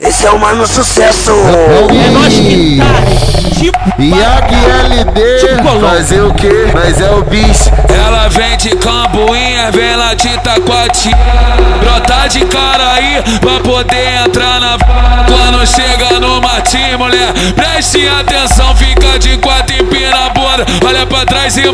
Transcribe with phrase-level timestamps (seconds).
[0.00, 1.32] Esse é o mano sucesso.
[1.32, 3.58] É nós que tá.
[3.58, 6.48] Tipo, E aqui LD, Tipo fazer o que?
[6.72, 7.68] Mas é o bicho.
[7.88, 11.10] Ela vem de Cambuinha, vem lá de Taquati
[11.80, 14.78] Brota de cara aí pra poder entrar na
[15.26, 20.64] Quando chega no Martim, mulher Preste atenção, fica de quatro empina a bunda.
[20.86, 21.64] Olha pra trás e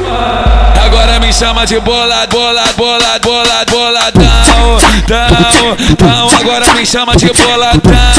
[0.82, 7.30] Agora me chama de bolado, bolado, bolado, bolado, boladão Dão, dão, agora me chama de
[7.32, 8.13] boladão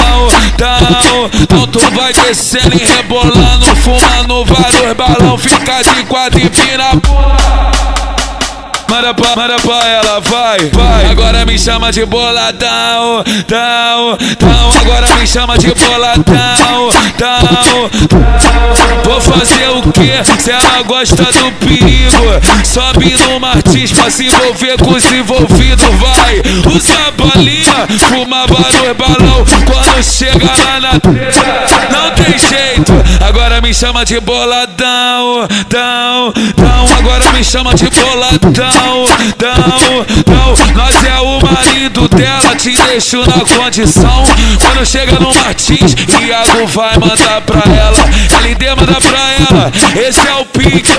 [0.57, 6.95] Dão, então tu vai descendo e rebolando Fumando vários balão, fica de quatro empina a
[6.95, 7.75] bunda
[8.87, 11.05] Manda pra, manda pra ela, vai, vai.
[11.11, 14.71] Agora me chama de boladão, dão, dão.
[14.79, 17.89] Agora me chama de boladão, dão.
[19.03, 19.04] Vou
[19.37, 20.41] fazer o que?
[20.41, 22.25] Se ela gosta do perigo,
[22.63, 26.41] sobe no Martins pra se envolver com os envolvidos, vai.
[26.73, 29.45] Usa balinha, fuma barulho, balão.
[29.65, 31.64] Quando chega lá na treta,
[33.65, 36.85] me chama de boladão, dão, dão.
[36.99, 39.07] Agora me chama de boladão,
[39.39, 40.53] dão, dão.
[40.75, 44.23] Nós é o marido dela, te deixo na condição.
[44.61, 47.97] Quando chega no Martins, Iago vai mandar pra ela.
[48.43, 50.91] LD manda pra ela, esse é o pique.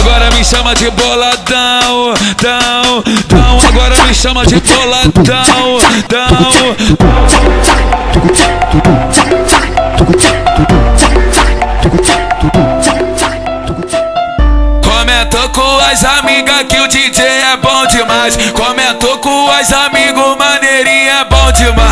[0.00, 3.60] Agora me chama de boladão, dão, dão.
[3.68, 6.72] Agora me chama de boladão, dão.
[16.32, 18.36] As amigas que o DJ é bom demais.
[18.52, 21.91] Comentou com as amigos, maneirinho é bom demais.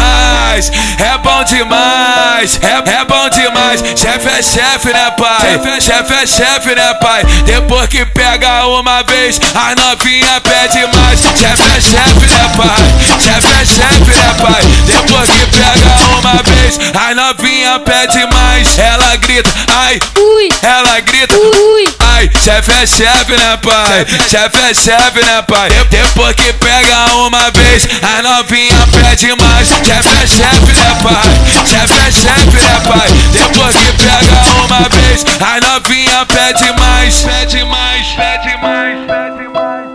[0.59, 3.81] É bom demais, é, é bom demais.
[3.97, 5.81] Chefe é chefe, né, pai?
[5.81, 7.23] Chefe é chefe, né, pai?
[7.45, 11.20] Depois que pega uma vez, as novinha pede mais.
[11.39, 13.20] Chefe é chefe, né, pai?
[13.20, 14.62] Chefe é chefe, né, pai?
[14.87, 18.79] Depois que pega uma vez, as novinha pede mais.
[18.79, 24.07] Ela grita, ai, Ui, ela grita, ui, Ai, chefe é chefe, né, pai?
[24.29, 25.69] Chefe é chefe, né, pai?
[25.70, 29.69] De- Depois que pega uma vez, a novinha pede mais.
[29.69, 31.67] Chefe é chefe, né, pai?
[31.67, 33.08] Chefe é chefe, né, pai?
[33.33, 37.20] Depois que pega uma vez, a novinha pede mais.
[37.20, 39.90] Pede mais, pede mais, pede mais.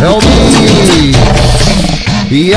[0.00, 1.41] É o bicho.
[2.34, 2.50] E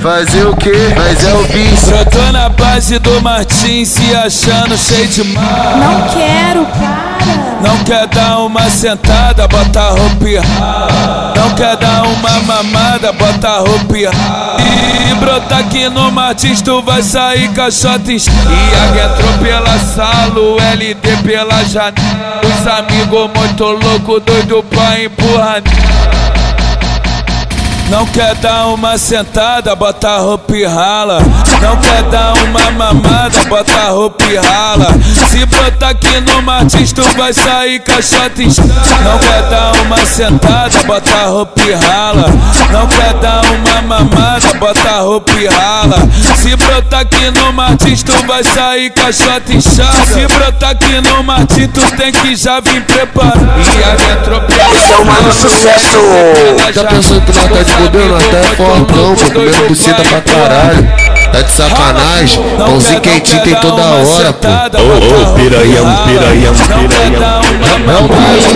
[0.00, 0.70] fazer o que?
[0.96, 1.86] Mas é o bicho.
[1.86, 5.42] Brotou na base do Martins, se achando cheio de mal.
[5.76, 7.68] não quero, para.
[7.68, 10.36] Não quer dar uma sentada, bota a roupa e.
[11.36, 14.04] Não quer dar uma mamada, bota a roupa e.
[14.04, 20.38] E brotar aqui no Martins, tu vai sair caixota em E a entrou pela sala,
[20.38, 22.40] o LD pela janela.
[22.44, 25.60] Os amigos muito louco, doido pra empurrar.
[27.92, 31.18] Não quer dar uma sentada, bota roupa e rala.
[31.60, 34.86] Não quer dar uma mamada, bota roupa e rala.
[35.28, 40.82] Se brotar aqui no Martins, tu vai sair caixota em Não quer dar uma sentada,
[40.84, 42.24] bota roupa e rala.
[42.70, 45.98] Não quer dar uma mamada, bota roupa e rala.
[46.34, 50.06] Se brotar aqui no Martins, tu vai sair caixota inchada.
[50.06, 53.52] Se brotar aqui no Martins, tu tem que já vir preparado.
[53.76, 54.66] E a metropia.
[54.74, 55.98] Esse é o mano sucesso.
[56.74, 58.08] Tá pensando que nós tá de bobeira?
[58.08, 60.88] Nós tá é fortão, pô, comendo buceta pra caralho.
[61.32, 62.42] Tá de sacanagem?
[62.58, 64.48] Pãozinho quentinho tem toda hora, pô.
[64.48, 67.40] Ô, ô, piranhão, piranhão, piranhão.
[67.88, 68.54] É o bicho.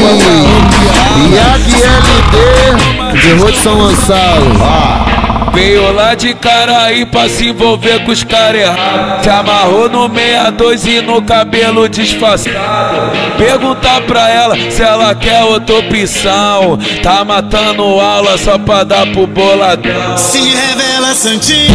[1.19, 5.06] E aqui LD, de Rua de São Gonçalo.
[5.53, 9.25] Veio lá de Caraí pra se envolver com os caras errados.
[9.25, 13.13] Se amarrou no 62 e no cabelo disfarçado.
[13.39, 16.79] Perguntar pra ela se ela quer outra opção.
[17.03, 20.17] Tá matando aula só pra dar pro boladão.
[20.17, 21.67] Se revela santinha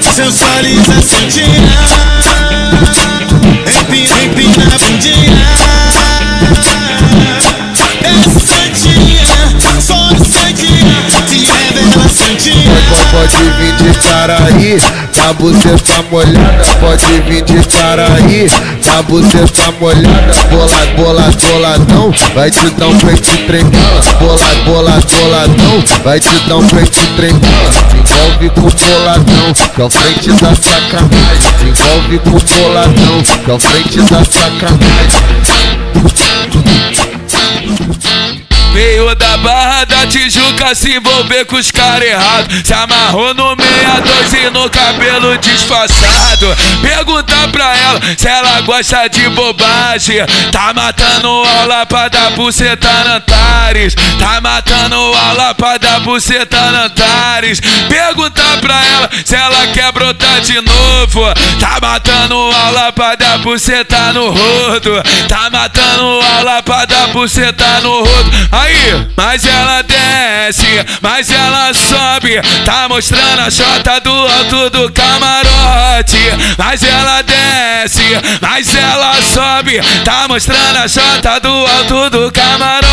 [0.00, 1.46] Sensualiza santinha
[3.66, 5.46] Empina, empina a bundinha
[8.00, 9.24] Desce santinha
[9.80, 10.55] Só santinha
[13.26, 14.80] Pode, vir de Caraí,
[15.12, 16.64] tá buceta molhada.
[16.78, 18.48] Pode vir de Caraí,
[18.84, 20.32] tá buceta molhada.
[20.48, 24.00] Bola, bola, boladão, vai te dar um frente tremela.
[24.20, 27.70] Bola, bola, boladão, vai te dar um frente tremela.
[27.98, 31.52] Envolve com boladão, que é o frente da sacanagem.
[31.66, 35.26] Envolve com boladão, que é o frente da sacanagem.
[40.74, 42.62] Se envolver com os caras errados.
[42.64, 46.56] Se amarrou no 62 e no cabelo disfarçado.
[46.82, 50.18] Pergunta pra ela se ela gosta de bobagem.
[50.50, 53.94] Tá matando aula pra dar buceta na Antares.
[54.18, 57.60] Tá matando aula pra dar buceta na Antares.
[57.88, 61.22] Pergunta pra ela se ela quer brotar de novo.
[61.58, 65.02] Tá matando aula pra dar buceta no rodo.
[65.28, 68.30] Tá matando aula pra dar buceta no rodo.
[68.52, 70.55] Aí, mas ela desce,
[71.02, 72.40] mas ela sobe.
[72.64, 76.18] Tá mostrando a chota do alto do camarote.
[76.56, 78.04] Mas ela desce,
[78.40, 79.80] mas ela sobe.
[80.04, 82.86] Tá mostrando a chota do alto do camarote.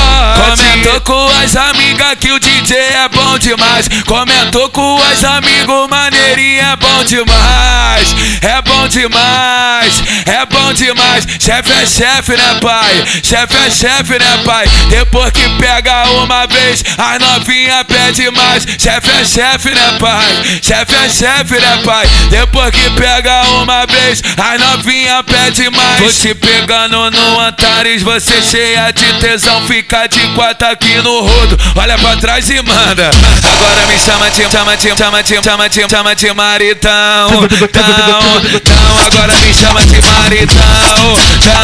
[0.49, 3.87] Comentou com as amigas que o DJ é bom demais.
[4.05, 8.15] Comentou com as amigos, maneirinho é bom demais.
[8.41, 11.25] É bom demais, é bom demais.
[11.39, 13.05] Chefe é chefe, né, pai?
[13.23, 14.65] Chefe é chefe, né, pai?
[14.89, 18.65] Depois que pega uma vez, as novinha pede mais.
[18.77, 20.59] Chefe é chefe, né, pai?
[20.61, 22.09] Chefe é chefe, né, pai?
[22.29, 25.99] Depois que pega uma vez, as novinha pede mais.
[25.99, 31.57] Vou te pegando no Antares, você cheia de tesão, fica de quatro aqui no rodo.
[31.75, 33.09] Olha pra trás e manda.
[33.09, 37.29] Agora me chama de, chama de, chama de, chama de, chama de maritão.
[37.29, 38.72] Tão, tão,
[39.05, 41.17] agora me chama de maritão.
[41.43, 41.63] Tão,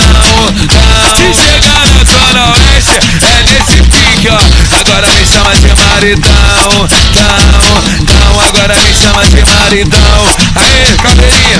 [0.68, 1.16] tão.
[1.16, 4.40] Se chegar na zona oeste, é nesse pique, ó.
[4.80, 6.88] Agora me chama de maritão.
[7.14, 10.22] Tão, tão, agora me chama de maritão.
[10.56, 11.60] Aê, cabelinha.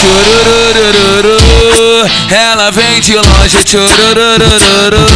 [0.00, 1.38] Churururururu,
[2.30, 5.06] ela vem de longe, churururururu,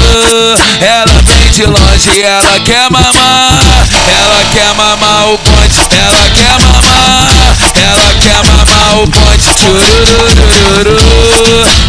[0.81, 3.61] ela vem de longe, ela quer mamar,
[4.09, 7.29] ela quer mamar o ponte, ela quer mamar,
[7.77, 10.97] ela quer mamar o ponte, churururururu,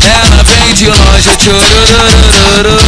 [0.04, 2.80] ela vem de longe, churururururu,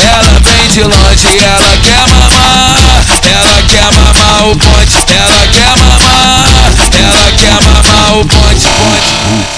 [0.00, 2.76] ela vem de longe, ela quer mamar,
[3.24, 6.48] ela quer mamar o ponte, ela quer mamar,
[6.98, 9.57] ela quer mamar o ponte, ponte.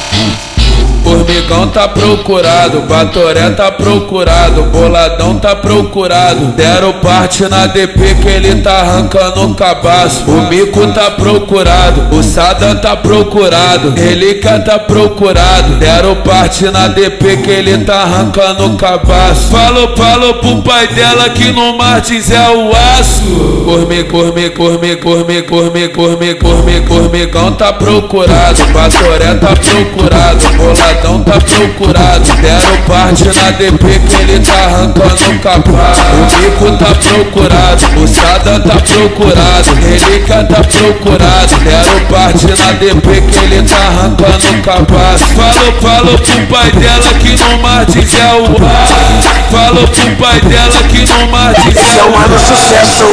[1.31, 6.47] Formigão tá procurado, Batoré tá procurado, Boladão tá procurado.
[6.57, 10.29] Deram parte na DP que ele tá arrancando o cabaço.
[10.29, 15.77] O Mico tá procurado, o Sada tá procurado, Relíquia tá procurado.
[15.77, 19.53] Deram parte na DP que ele tá arrancando o cabaço.
[19.53, 23.63] Falou, falou pro pai dela que no Martins é o aço.
[23.65, 31.39] Corme, corme, corme, corme, corme, corme, corme, Formigão tá procurado, Batoré tá procurado, Boladão tá
[31.39, 32.25] procurado.
[32.41, 35.99] Deram parte na DP que ele tá arrancando o capaz.
[35.99, 41.57] O Mico tá procurado, o Sada tá procurado, Relíquia tá procurado.
[41.65, 45.23] Deram parte na DP que ele tá arrancando o capaz.
[45.23, 49.51] Falou, falou pro pai dela que no Martins é o ar.
[49.51, 53.05] Falou pro pai dela que no Martins Esse é é o o maior sucesso.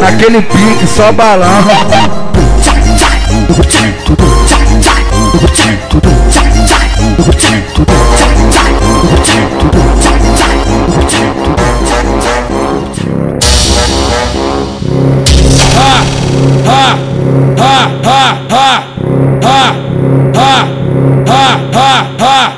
[0.00, 1.48] Naquele pique, só balão.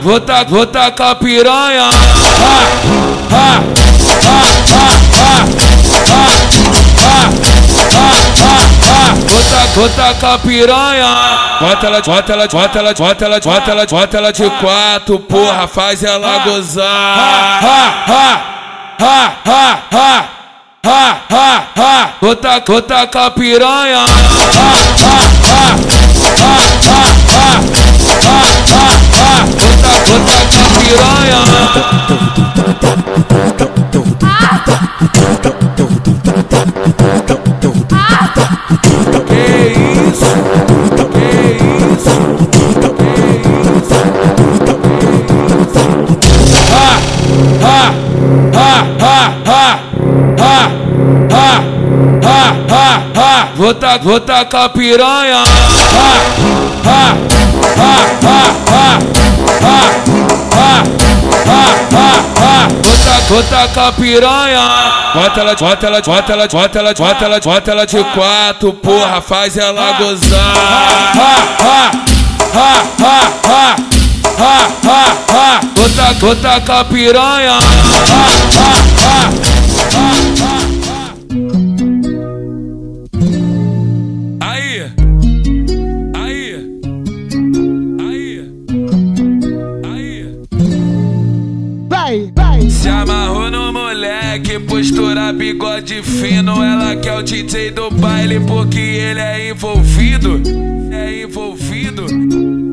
[0.02, 1.88] Vou ta, vou tacar piranha.
[2.40, 2.56] Ha,
[3.30, 3.62] ha,
[4.20, 4.40] ha,
[4.72, 6.26] ha, ha, ha,
[6.96, 7.30] ha,
[7.92, 8.08] ha,
[8.40, 8.69] ha,
[9.10, 9.14] ha.
[9.14, 11.58] Vou ta, vou tacar piranha.
[11.60, 15.66] Bota ela, bota ela, bota ela, bota ela, bota ela, bota ela de quatro, porra,
[15.68, 16.84] faz ela gozar.
[16.86, 17.60] Ha,
[18.06, 18.40] ha,
[18.98, 20.24] ha, ha, ha.
[20.82, 23.98] Ha, ha, ha, vou ta- vou tacar piranha.
[23.98, 27.50] Ha, ha, ha, ha, ha, ha,
[28.22, 28.40] ha,
[28.70, 28.86] ha,
[29.20, 29.44] ha.
[29.58, 31.40] Vou ta- vou tacar piranha.
[37.00, 37.19] Que
[53.56, 55.44] Vou ta- vou tacar piranha.
[55.92, 56.10] Ha,
[56.86, 57.16] ha,
[57.76, 58.98] ha, ha, ha,
[59.60, 59.78] ha,
[60.56, 61.09] ha, ha,
[63.28, 67.70] Bota com a piranha Bota ela, bota ela, bota ela, bota ela, bota ela, bota
[67.70, 70.54] ela de quatro Porra, faz ela gozar.
[75.74, 77.58] Bota, bota com a piranha
[95.32, 96.62] bigode fino.
[96.62, 100.40] Ela quer o DJ do baile porque ele é envolvido.
[100.92, 102.06] É envolvido.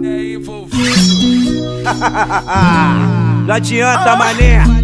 [0.06, 0.78] É envolvido.
[3.48, 4.77] Não adianta, mané.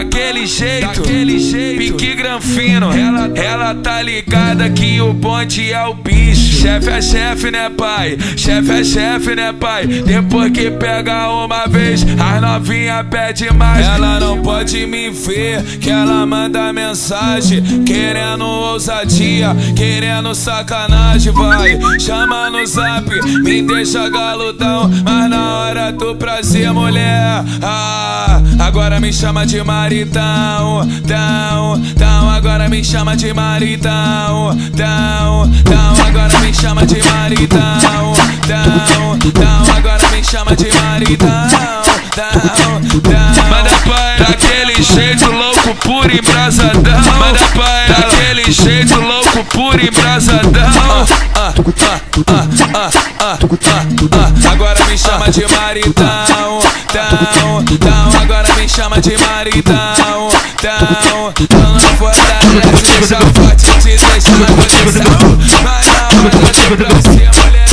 [0.00, 2.90] Daquele jeito, daquele jeito, pique granfino.
[2.90, 6.62] Ela, ela tá ligada que o bonde é o bicho.
[6.62, 8.16] Chefe é chefe, né, pai?
[8.34, 9.86] Chefe é chefe, né, pai?
[9.86, 13.86] Depois que pega uma vez, as novinha pede mais.
[13.86, 17.84] Ela não pode me ver, que ela manda mensagem.
[17.84, 21.78] Querendo ousadia, querendo sacanagem, vai.
[21.98, 23.06] Chama no zap,
[23.42, 24.90] me deixa galudão.
[25.04, 27.44] Mas na hora do prazer, mulher.
[27.62, 36.06] Ah, agora me chama de maridão, tão, tão, agora me chama de maridão, tão, tão,
[36.06, 38.14] agora me chama de maridão,
[38.46, 41.28] tão, tão, agora me chama de maridão,
[42.14, 42.40] tão,
[43.00, 43.50] tão.
[43.50, 47.00] Manda pai, daquele jeito louco, puro embrasadão.
[47.18, 51.06] Manda pai, daquele jeito louco, puro embrasadão.
[51.34, 51.52] Ah,
[52.28, 54.52] ah, ah.
[54.52, 56.60] Agora me chama de maridão,
[56.92, 57.39] tão,
[58.70, 61.32] chama de maridão, tão,
[61.98, 62.40] vou dar
[62.72, 65.38] essa, já pode te deixar na condição.
[65.64, 67.70] Mas na hora de prazer, mulher.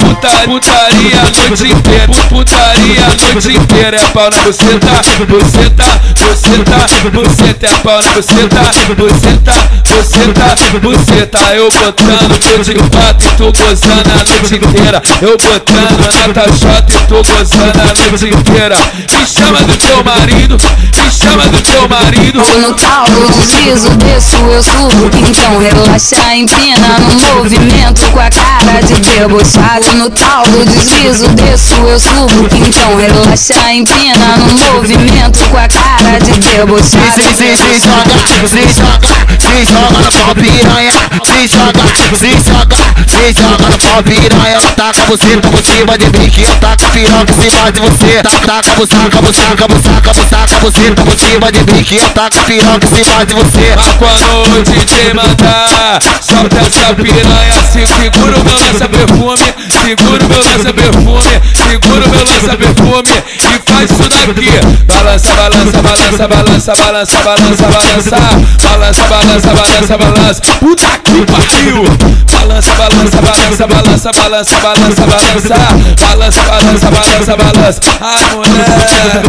[0.00, 5.84] Puta, putaria a noite inteira, pu- putaria a noite inteira é pau na buceta, buceta,
[6.18, 8.60] buceta, buceta é pau na buceta,
[8.96, 9.52] buceta,
[9.88, 11.38] buceta, buceta.
[11.54, 15.02] Eu botando tu de quatro e tu gozando a noite inteira.
[15.22, 18.76] Eu botando na tachota e tu gozando a noite inteira.
[19.12, 22.42] Me chama do teu marido, me chama do teu marido.
[22.60, 28.80] No tal do deslizo, desço, eu subo Então relaxa, empina no movimento Com a cara
[28.82, 35.58] de debochado No tal do deslizo, desço, eu subo Então relaxa, empina no movimento Com
[35.58, 37.12] a cara de debochado.
[37.14, 38.14] Se, se, se joga,
[38.48, 39.08] se joga,
[39.40, 40.92] se joga no pau piranha.
[41.24, 41.84] Se joga,
[42.16, 42.76] se joga,
[43.08, 44.54] se joga no pau piranha.
[44.54, 48.22] Ela taca você por cima de mim que eu taco piroca em cima de você.
[48.22, 52.86] Taca, taca, buçaca, buçaca, buçaca, buçaca Você por cima de mim que eu taco piroca
[52.86, 53.74] em cima de você.
[53.98, 60.42] Quando o DJ mandar, solta essa piranha Se segura o meu lança-perfume, segura o meu
[60.42, 64.50] lança-perfume Segura o meu lança-perfume e faz isso daqui
[64.86, 68.16] Balança, balança, balança, balança, balança, balança, balança
[68.62, 71.84] Balança, balança, balança, balança Puta que pariu
[72.32, 75.54] Balança, balança, balança, balança, balança, balança, balança
[76.00, 79.22] Balança, balança, balança, balança Ai mulher,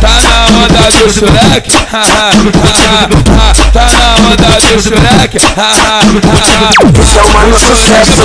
[0.00, 2.26] tá na onda do Shrek Tá na
[4.28, 7.11] onda do Shrek Esse é o
[7.54, 8.22] sucesso.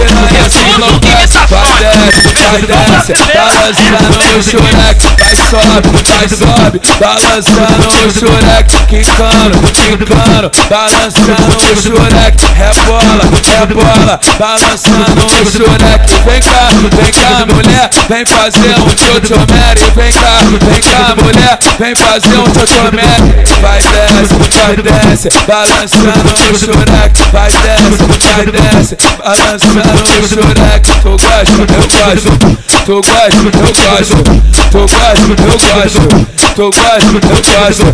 [0.00, 8.76] Piranha se enlouquece Vai desce, Balançando o Shrek Vai sobe, vai sobe Balançando o Shrek
[8.86, 13.24] Quicando, quicando Balançando o Shrek Rebola,
[13.58, 20.38] rebola Balançando o Shrek Vem cá, vem cá mulher Vem fazer um tchotomere Vem cá,
[20.70, 27.50] vem cá mulher Vem fazer um tchotomere Vai desce, vai desce Balançando o Shrek Vai
[27.50, 27.96] desce,
[28.34, 28.94] vai desce.
[29.16, 32.28] Balançando o Shrek Tu gosta, eu gosto.
[32.84, 34.20] Tu gosta, eu gosto.
[34.70, 36.04] Tu gosta, eu gosto.
[36.54, 37.88] Tu gosta, eu gosto.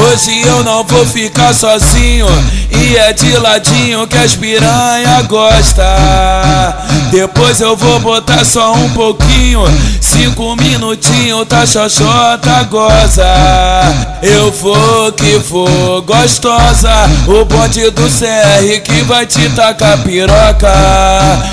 [0.00, 2.26] Hoje eu não vou ficar sozinho
[2.76, 5.84] E é de ladinho que as piranha gosta.
[7.10, 9.60] Depois eu vou botar só um pouquinho.
[10.00, 13.24] Cinco minutinhos, tá xoxota, goza.
[14.22, 16.90] Eu vou que vou, gostosa.
[17.26, 20.72] O bonde do CR que vai te tacar piroca.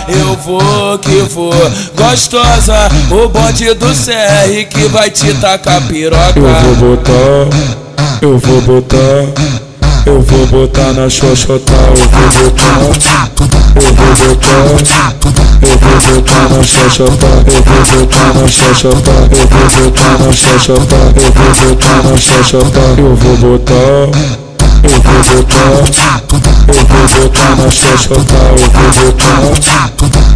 [0.07, 1.53] Eu vou que vou,
[1.95, 2.89] gostosa.
[3.09, 6.33] O bonde do CR que vai te tacar piroca.
[6.39, 9.61] Eu vou botar, eu vou botar,
[10.05, 13.29] eu vou botar na xoxota, eu vou botar,
[13.75, 15.13] eu vou botar,
[15.61, 20.95] eu vou botar na xoxota, eu vou botar na xoxota, eu vou botar na xoxota,
[21.15, 24.41] eu vou botar na xoxota, eu vou botar.
[24.83, 26.21] Eu vou botar,
[26.67, 29.37] eu vou botar na xoxota, eu vou botar,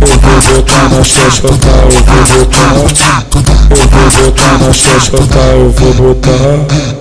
[0.01, 2.71] eu vou botar na xoxota, eu vou botar,
[3.71, 6.95] eu vou botar na xoxota, eu vou botar.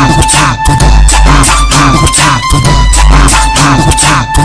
[0.00, 1.69] Tchau, tchau.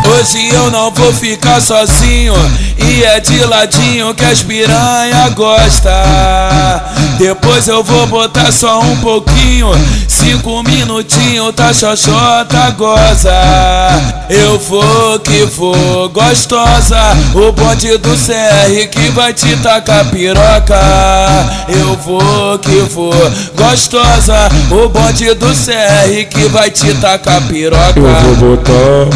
[0.07, 2.33] Hoje eu não vou ficar sozinho
[2.77, 5.91] E é de ladinho que as piranha gosta.
[7.17, 9.69] Depois eu vou botar só um pouquinho
[10.07, 13.31] Cinco minutinhos, tá xoxota, goza.
[14.29, 16.99] Eu vou que vou, gostosa
[17.33, 20.79] O bonde do CR que vai te tacar piroca.
[21.67, 23.13] Eu vou que vou,
[23.55, 29.07] gostosa O bonde do CR que vai te tacar piroca Eu vou botar,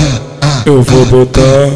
[0.66, 1.70] eu vou botar,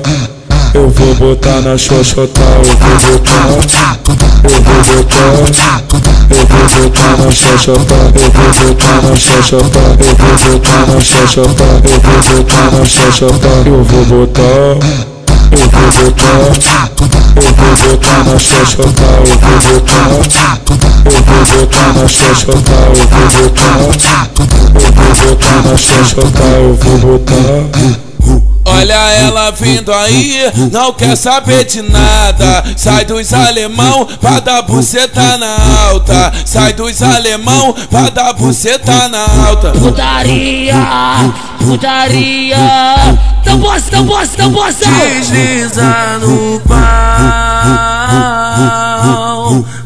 [0.74, 3.98] eu vou botar na xoxota, eu vou botar,
[4.44, 5.84] eu vou botar,
[6.30, 11.64] eu vou botar na xoxota, eu vou botar na xoxota, eu vou botar na xoxota,
[11.84, 15.14] eu vou botar na xoxota, eu vou botar.
[15.54, 16.90] Eu vou botar,
[17.36, 23.28] eu vou botar na xoxota, eu vou botar, eu vou botar na xoxota, eu vou
[23.50, 24.30] botar,
[24.74, 28.04] eu vou botar na xoxota, eu vou botar.
[28.66, 32.64] Olha ela vindo aí, não quer saber de nada.
[32.78, 35.58] Sai dos alemão pra dar buceta na
[35.90, 36.32] alta.
[36.46, 39.72] Sai dos alemão pra dar buceta na alta.
[39.72, 40.76] Putaria,
[41.60, 42.58] putaria.
[43.46, 44.80] Não posso, não posso, não posso.
[44.80, 46.84] Desliza no pau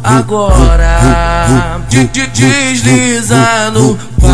[0.03, 1.79] agora.
[1.89, 4.27] De- de- Desliza no pau.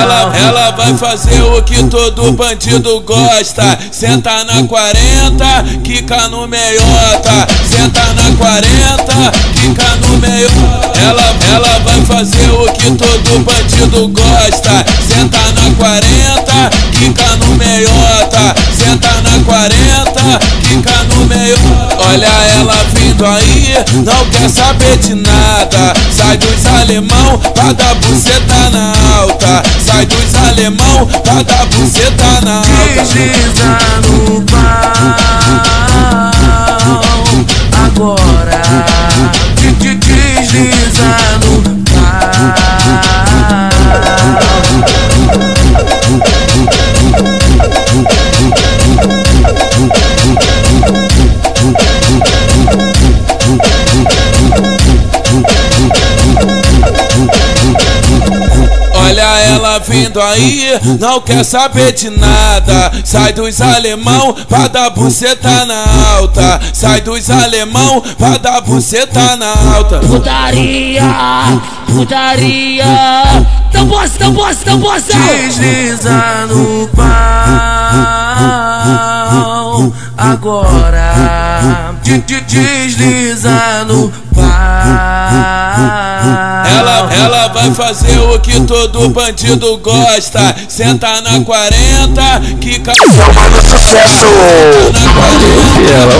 [0.00, 3.78] Ela, ela vai fazer o que todo bandido gosta.
[3.90, 5.44] Senta na 40,
[5.82, 7.46] quica no meiota.
[7.68, 10.98] Senta na 40, quica no meiota.
[11.00, 14.84] Ela, ela vai fazer o que todo bandido gosta.
[15.06, 18.54] Senta na 40, quica no meiota.
[18.76, 21.94] Senta na 40, quica no meiota.
[22.08, 22.26] Olha
[22.60, 23.74] ela vindo aí,
[24.04, 25.94] não quer saber de nada.
[26.14, 29.62] Sai dos alemão pra dar buceta na alta.
[29.84, 32.64] Sai dos alemão pra dar buceta na alta.
[34.08, 34.60] No pau
[37.86, 38.62] agora.
[39.56, 41.73] De- de- Desliza no Olha
[59.86, 62.92] vindo aí, não quer saber de nada.
[63.04, 65.84] Sai dos alemão pra dar buceta na
[66.16, 66.60] alta.
[66.72, 69.98] Sai dos alemão pra dar buceta na alta.
[70.00, 71.02] Putaria,
[71.86, 72.84] putaria.
[73.72, 75.06] Não posso, não posso, não posso.
[75.12, 77.04] Desliza no pau
[80.16, 81.94] agora.
[82.02, 84.44] De- de- Desliza no pau.
[86.66, 90.54] Ela, ela vai fazer o que todo bandido gosta.
[90.68, 92.22] Senta na 40,
[92.60, 94.26] quica Mano, sucesso!
[94.92, 95.90] na 40.
[95.90, 96.14] Ela.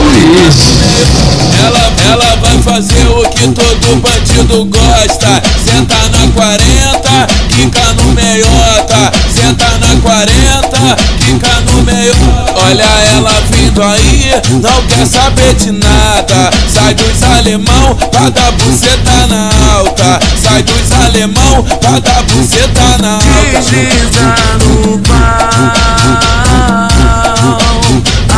[1.67, 5.43] Ela, ela vai fazer o que todo bandido gosta.
[5.65, 9.13] Senta na 40, quica no meiota.
[9.35, 12.55] Senta na 40, quica no meiota.
[12.67, 16.51] Olha ela vindo aí, não quer saber de nada.
[16.73, 20.21] Sai dos alemão pra dar buceta na alta.
[20.43, 23.27] Sai dos alemão pra dar buceta na alta.
[23.53, 25.15] Desliza no pau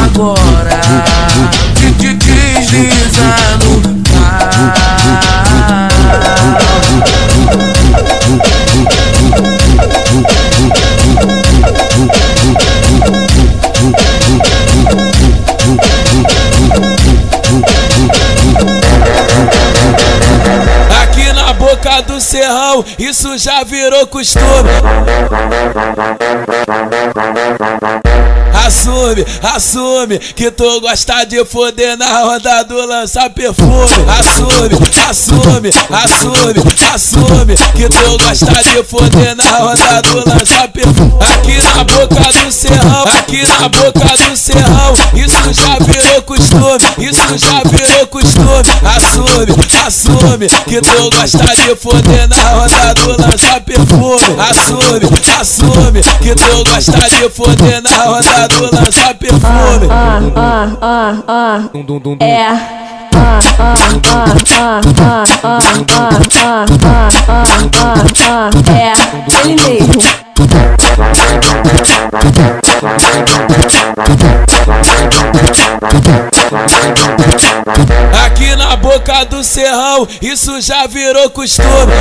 [0.05, 0.81] agora.
[1.75, 3.76] De- de- Desliza no
[22.37, 24.71] serrão, isso já virou costume.
[28.65, 33.71] Assume, assume que tu gosta de foder na onda do lançar perfume.
[34.19, 34.75] Assume,
[35.09, 41.13] assume, assume, assume que tu gosta de foder na onda do lançar perfume.
[41.21, 47.39] Aqui na boca do serrão, aqui na boca do serrão, isso já virou costume, isso
[47.39, 48.47] já virou costume.
[48.97, 54.37] Assume, assume que tu gosta de foder na onda do lançar perfume.
[54.39, 55.07] Assume,
[55.41, 59.89] assume que tu gosta de foder na onda do lança perfume.
[62.21, 62.87] É.
[68.73, 68.93] É
[69.45, 70.03] ele mesmo.
[78.25, 81.93] Aqui na boca do serrão, isso já virou costume.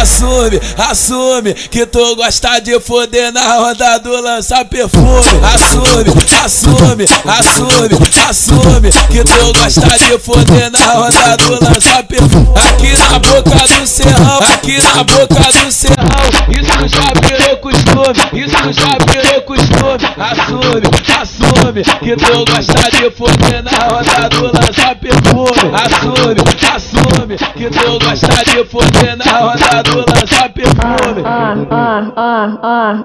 [0.00, 5.24] Assume, assume, que tu gosta de foder na onda do lança perfume.
[5.42, 6.12] Assume,
[6.44, 12.48] assume, assume, assume que tu gosta de foder na onda do lança perfume.
[12.68, 18.72] Aqui na boca do serrão, aqui na boca do serrão, isso já virou costume, isso
[18.72, 19.78] já virou costume.
[20.18, 20.86] Assume,
[21.20, 25.72] assume que tu gosta tá de fudendo na onda do lança perfume.
[25.74, 26.40] Assume,
[26.74, 31.22] assume que tu gosta de fuder na onda do lança perfume.
[31.24, 33.04] Ah, ah, ah, ah,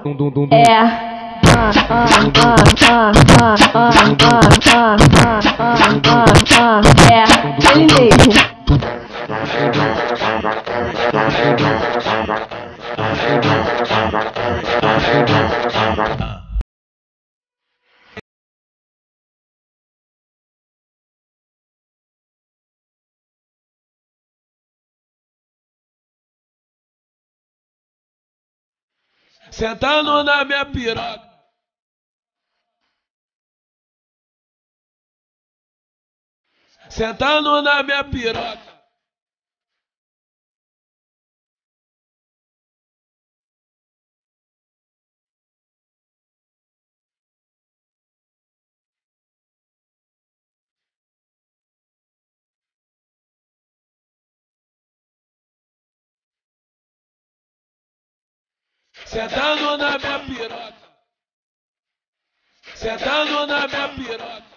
[0.52, 1.14] É.
[7.10, 7.24] É,
[7.72, 8.32] ele mesmo.
[16.20, 16.33] Ah,
[29.50, 31.34] Sentando na minha piroca.
[36.88, 38.73] Sentando na minha piroca.
[59.14, 60.74] Sentando na minha piroca.
[62.74, 64.53] Sentando na minha piroca.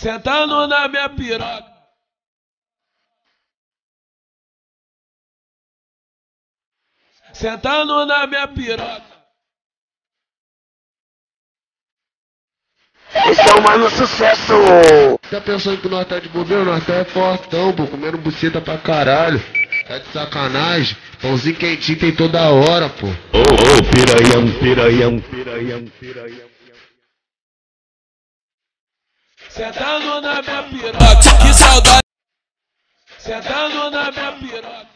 [0.00, 1.70] Sentando na minha piroca.
[7.34, 9.02] Sentando na minha piroca.
[13.28, 14.54] Esse é o mano sucesso.
[15.30, 16.64] Tá pensando que nós tá de bobeira?
[16.64, 19.38] Nós tá é fortão, pô, comendo buceta pra caralho.
[19.86, 20.96] Tá de sacanagem?
[21.20, 23.06] Pãozinho quentinho tem toda hora, pô.
[23.06, 26.49] Ô, ô, piranhão, piranhão, piranhão, piranhão.
[29.50, 31.38] Sentando na minha piroca.
[31.42, 32.02] Que saudade.
[33.18, 34.90] Sentando na minha piroca.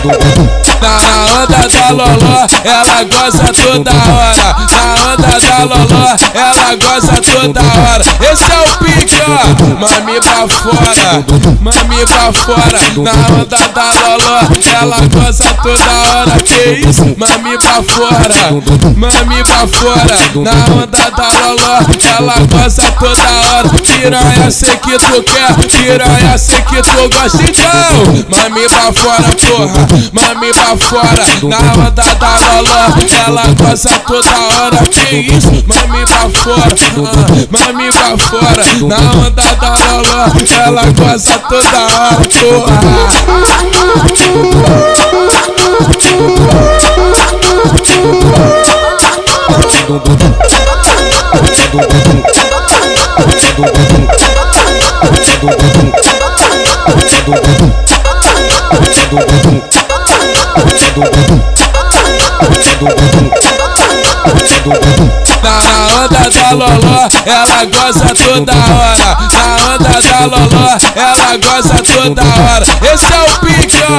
[0.01, 0.49] dum, dum.
[0.81, 1.30] Dum,
[1.71, 4.55] da Loló, ela goza toda hora.
[4.71, 8.05] Na onda da Loló, ela goza toda hora.
[8.31, 9.31] Esse é o pique, ó.
[9.79, 11.23] Mami pra fora,
[11.61, 12.79] mami pra fora.
[12.97, 14.39] Na onda da Loló,
[14.81, 16.41] ela goza toda hora.
[16.43, 17.15] Que isso?
[17.17, 18.51] Mami pra fora,
[18.95, 20.17] mami pra fora.
[20.35, 21.79] Na onda da Loló,
[22.17, 23.69] ela goza toda hora.
[23.69, 27.41] Piranha, sei que tu quer, piranha, sei que tu gosta.
[27.41, 31.25] Então, mami pra fora, porra, mami pra fora.
[31.43, 32.83] Na onda da Loló,
[33.27, 34.77] ela goza toda hora.
[34.89, 35.51] Que isso?
[35.67, 37.17] Mami pra fora, ah,
[37.49, 38.63] mami pra fora.
[38.87, 40.25] Na onda da Loló,
[40.65, 42.81] ela goza toda hora, porra
[60.71, 61.35] do budu,
[62.39, 63.21] do budu, do budu,
[64.63, 69.17] do budu, na onda da Loló, ela goza toda hora.
[69.33, 72.65] Na onda da Loló, ela goza toda hora.
[72.93, 73.91] Esse é o pique, ó.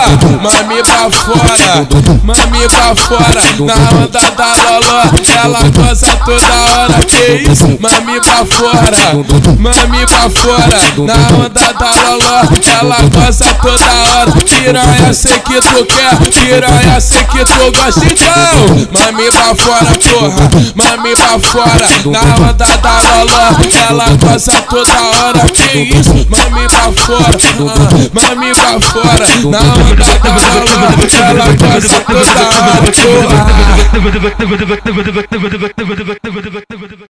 [0.42, 1.87] Mami pra fora,
[2.22, 3.42] mami pra fora.
[3.61, 5.02] Na onda da Loló,
[5.42, 7.05] ela goza toda hora.
[7.05, 7.66] Que isso?
[7.81, 9.14] Mami pra fora,
[9.59, 10.81] mami pra fora.
[10.98, 12.42] Na onda da Loló,
[12.81, 14.33] ela goza toda hora.
[14.33, 18.05] Piranha, sei que tu quer, piranha, sei que tu gosta.
[18.05, 21.88] Então, mami pra fora, porra, mami pra fora.
[22.07, 23.45] Na onda da loló,
[23.88, 25.40] ela goza toda hora.
[25.53, 29.27] Que isso, mami pra fora, ah, mami pra fora.
[29.51, 30.88] Na onda da loló,
[31.23, 32.83] ela goza toda hora.
[32.92, 33.62] Porra.